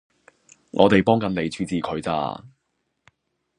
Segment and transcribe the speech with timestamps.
[0.71, 2.43] 我哋幫緊你處置佢咋